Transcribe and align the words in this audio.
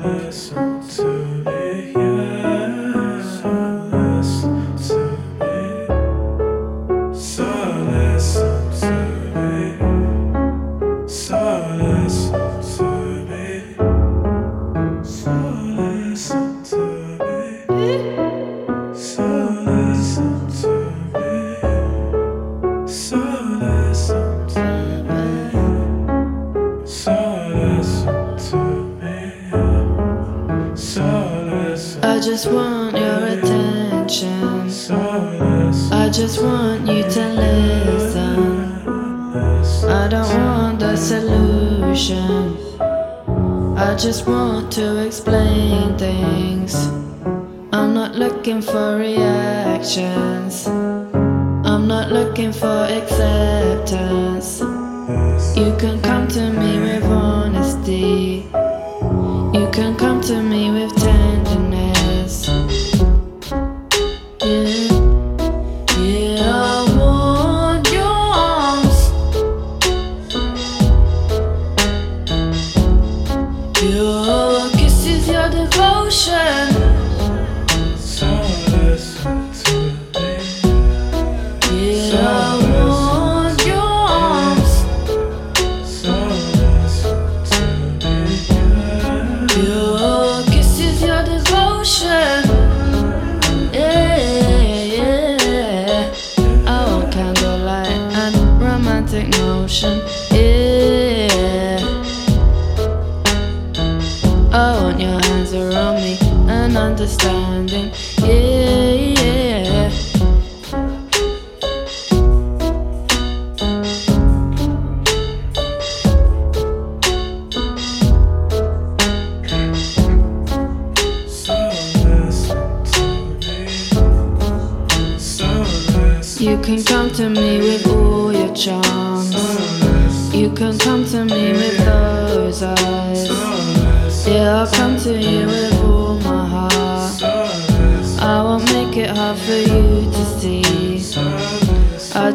listen 0.00 0.80
to 0.88 1.11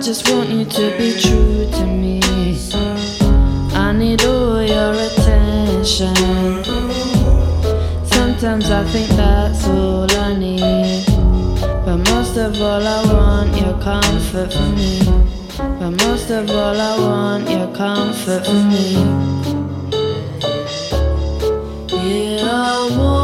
just 0.08 0.32
want 0.32 0.50
you 0.50 0.64
to 0.64 0.98
be 0.98 1.20
true 1.20 1.70
to 1.70 1.86
me. 1.86 2.22
I 3.74 3.92
need 3.92 4.24
all 4.24 4.64
your 4.64 4.94
attention. 4.94 6.16
Sometimes 8.06 8.72
I 8.72 8.86
think 8.86 9.10
that's 9.18 9.68
all 9.68 10.10
I 10.10 10.34
need. 10.34 11.04
But 11.84 11.98
most 12.10 12.38
of 12.38 12.56
all, 12.62 12.88
I 12.88 13.04
want 13.12 13.54
your 13.60 13.78
comfort 13.82 14.54
for 14.54 14.70
me. 14.80 15.02
But 15.58 15.92
most 16.08 16.30
of 16.30 16.50
all, 16.52 16.80
I 16.80 16.98
want 16.98 17.50
your 17.50 17.68
comfort 17.76 18.46
for 18.46 18.64
me. 18.72 18.94
Yeah, 21.92 22.48
I 22.50 22.98
want 22.98 23.17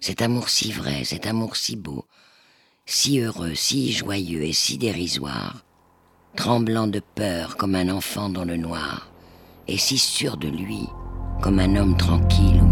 Cet 0.00 0.22
amour 0.22 0.48
si 0.48 0.72
vrai, 0.72 1.04
cet 1.04 1.26
amour 1.26 1.56
si 1.56 1.76
beau, 1.76 2.04
si 2.86 3.20
heureux, 3.20 3.54
si 3.54 3.92
joyeux 3.92 4.42
et 4.42 4.52
si 4.52 4.78
dérisoire, 4.78 5.64
tremblant 6.36 6.86
de 6.86 7.00
peur 7.00 7.56
comme 7.56 7.74
un 7.74 7.88
enfant 7.88 8.28
dans 8.28 8.44
le 8.44 8.56
noir, 8.56 9.10
et 9.68 9.78
si 9.78 9.98
sûr 9.98 10.36
de 10.36 10.48
lui 10.48 10.88
comme 11.42 11.58
un 11.58 11.76
homme 11.76 11.96
tranquille 11.96 12.63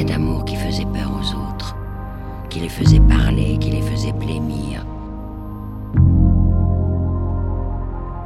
Cet 0.00 0.12
amour 0.12 0.46
qui 0.46 0.56
faisait 0.56 0.86
peur 0.86 1.12
aux 1.12 1.34
autres, 1.34 1.76
qui 2.48 2.60
les 2.60 2.70
faisait 2.70 3.00
parler, 3.00 3.58
qui 3.58 3.70
les 3.70 3.82
faisait 3.82 4.12
blêmir. 4.12 4.82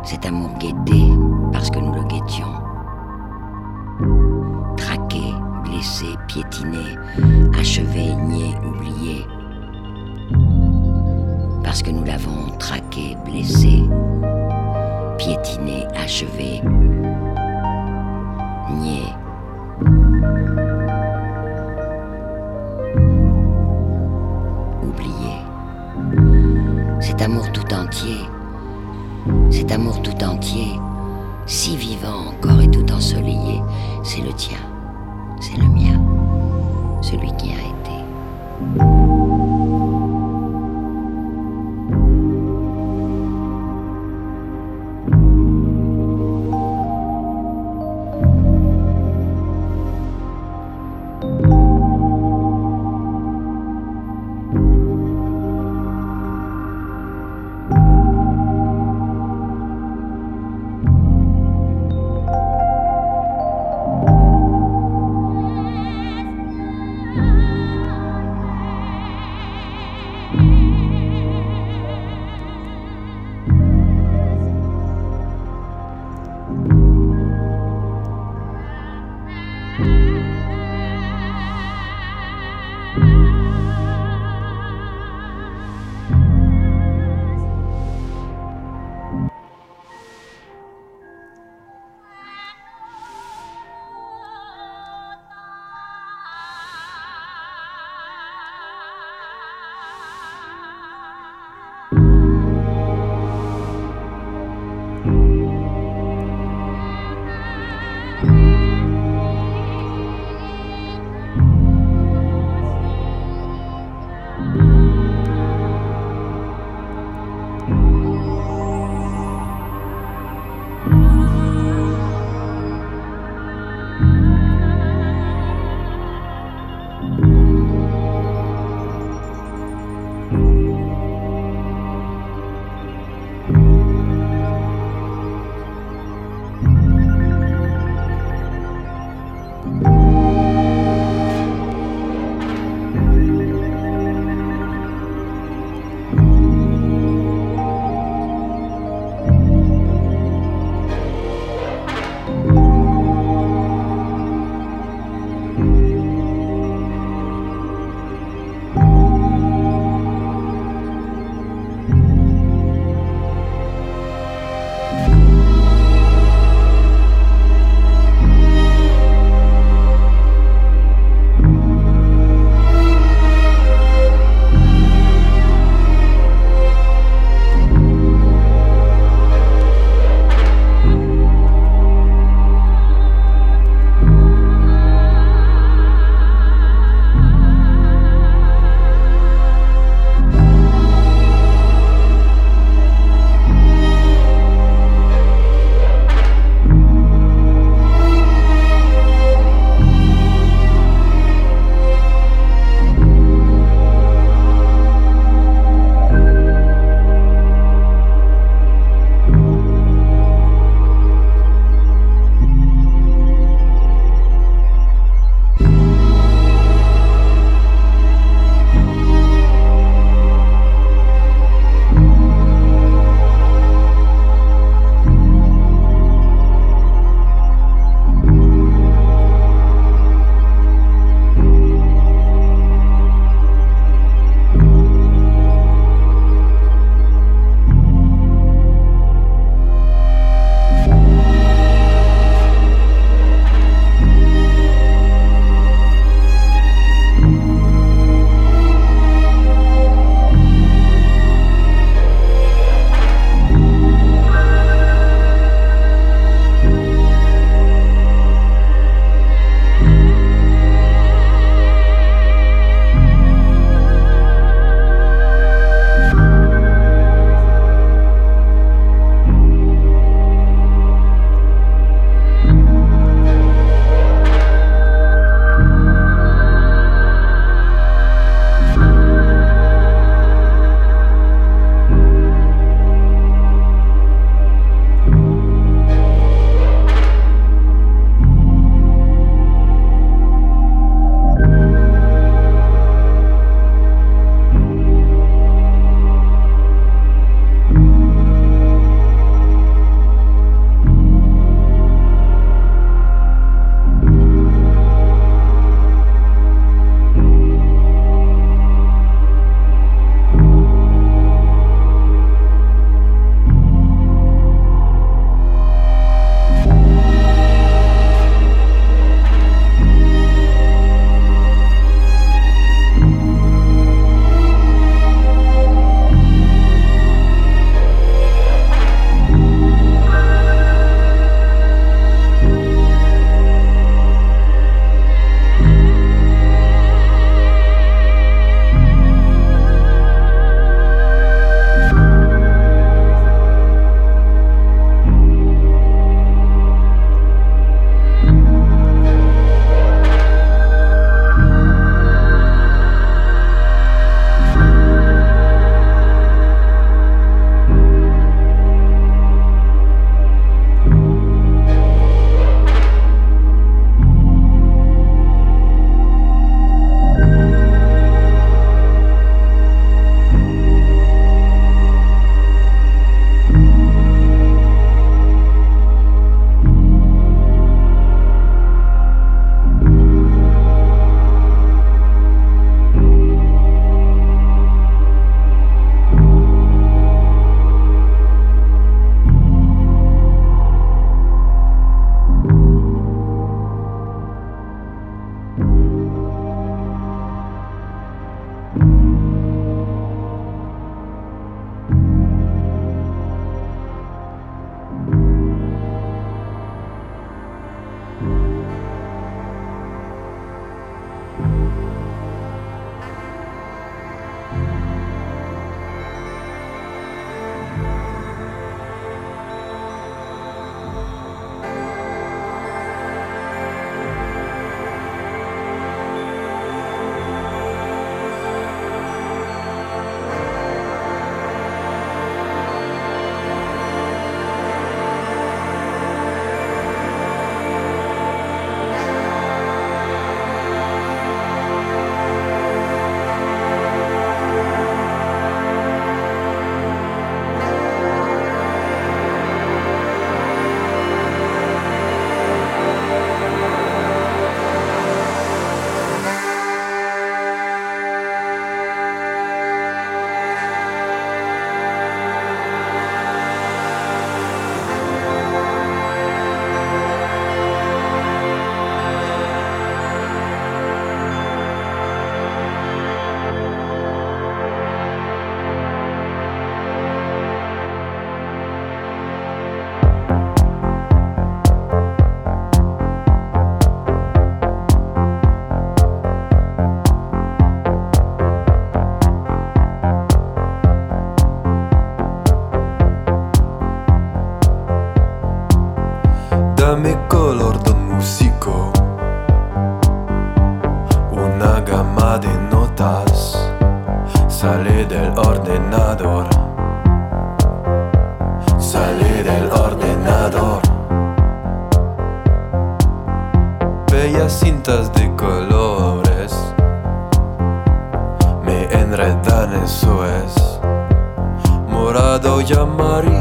Cet 0.05 0.25
amour 0.25 0.51
guetté 0.61 1.03
parce 1.53 1.71
que 1.71 1.81
nous 1.81 1.93
le 1.93 2.05
guettions. 2.05 2.47
Traqué, 4.77 5.35
blessé, 5.65 6.07
piétiné, 6.29 6.97
achevé, 7.59 8.15
nié, 8.15 8.55
oublié. 8.65 9.27
Parce 11.65 11.83
que 11.83 11.91
nous 11.91 12.05
l'avons 12.05 12.57
traqué, 12.61 13.17
blessé, 13.25 13.83
piétiné, 15.19 15.89
achevé, 15.97 16.63
nié. 18.71 19.03
Cet 27.17 27.31
amour 27.31 27.53
tout 27.53 27.73
entier, 27.73 28.17
cet 29.49 29.71
amour 29.71 30.03
tout 30.03 30.25
entier, 30.25 30.73
si 31.47 31.77
vivant 31.77 32.31
encore 32.31 32.61
et 32.61 32.69
tout 32.69 32.85
ensoleillé, 32.93 33.63
c'est 34.03 34.21
le 34.21 34.33
tien, 34.33 34.59
c'est 35.41 35.57
le 35.57 35.69
mien, 35.69 36.03
celui 37.03 37.33
qui 37.37 37.51
a 37.51 37.61
été. 37.61 39.24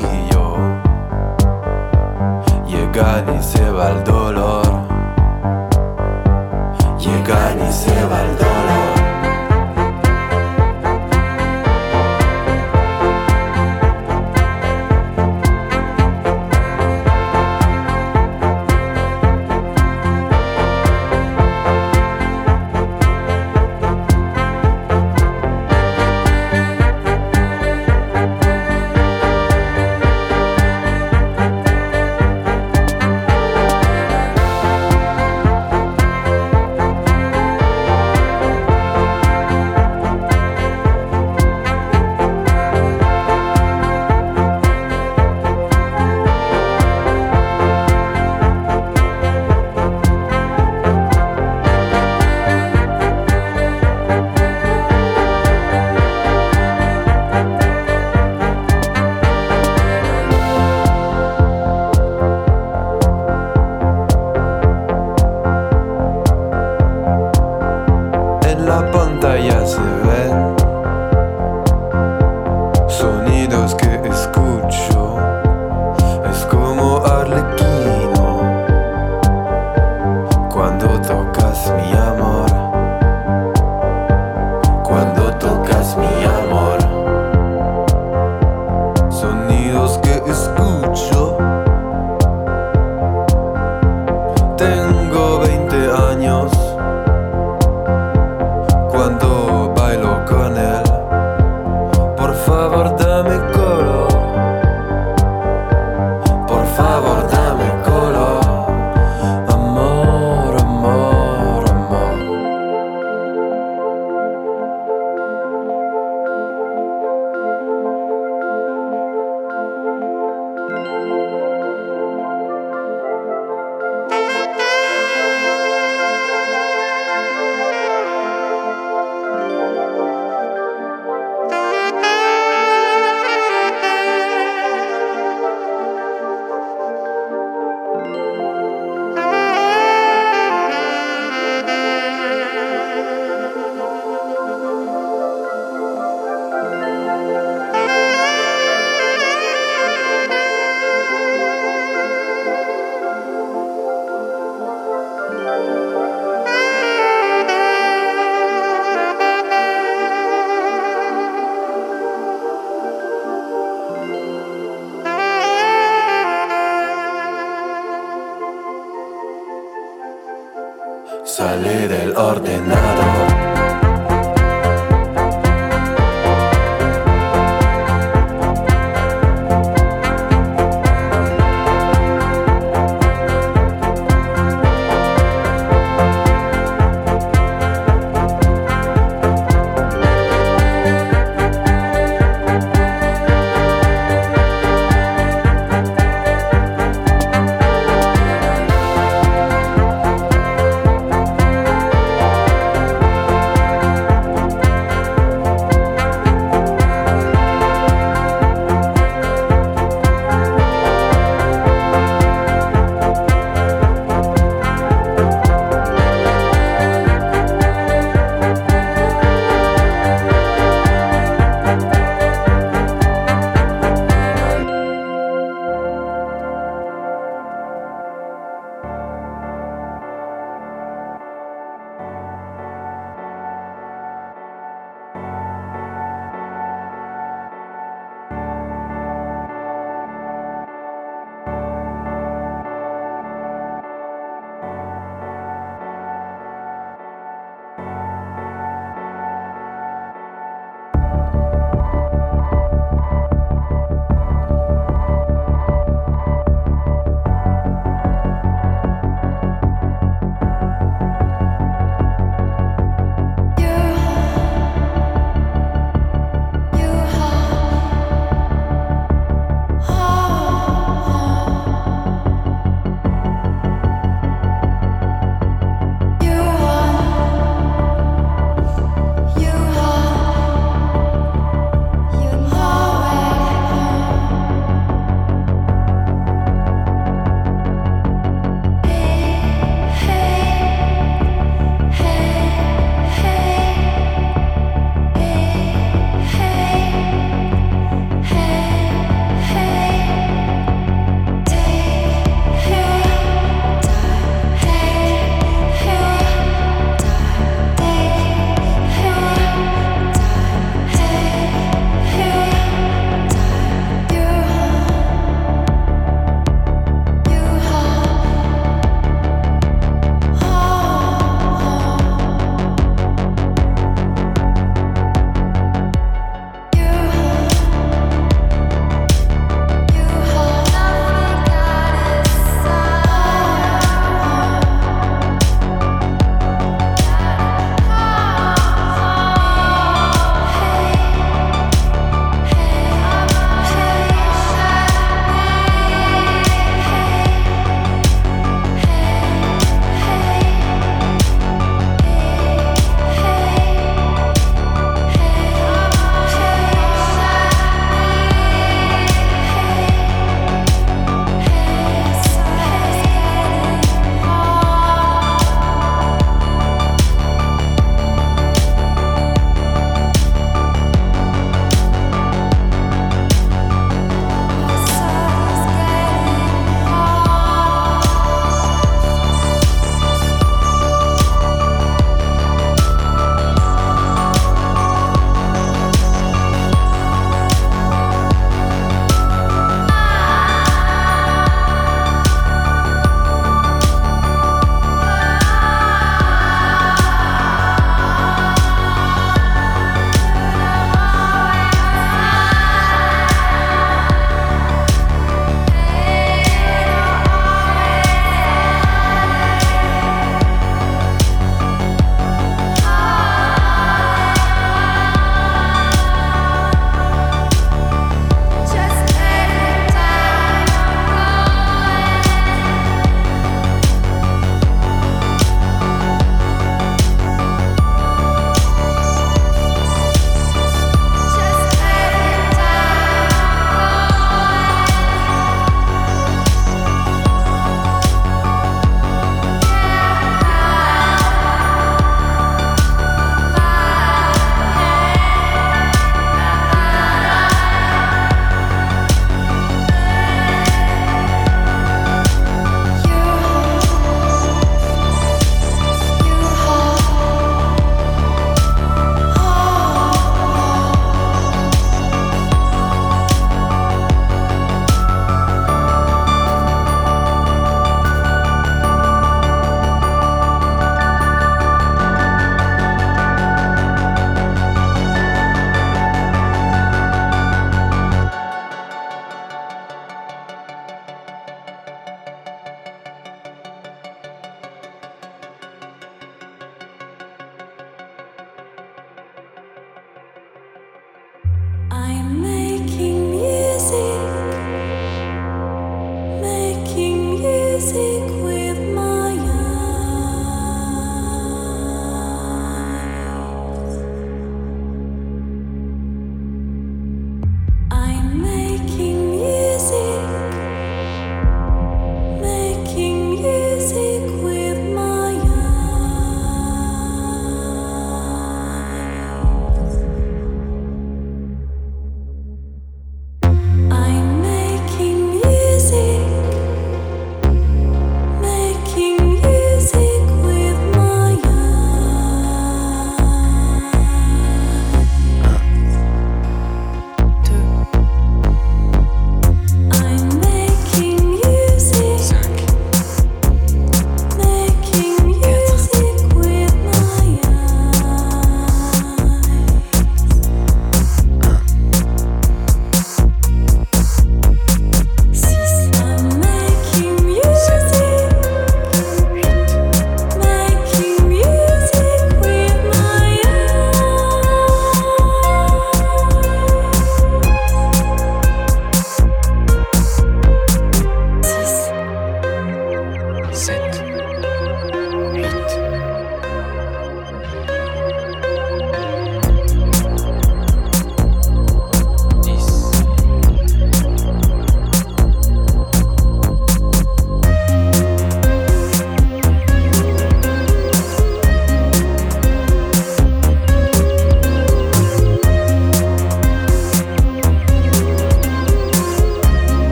frío. 0.00 0.44
Llega 2.66 3.24
y 3.38 3.42
se 3.42 3.70
va 3.70 3.90
el 3.90 4.04
dolor. 4.04 4.66
Llega 6.98 7.54
y 7.68 7.72
se 7.72 8.04
va 8.06 8.22
el 8.22 8.38
dolor. 8.38 9.03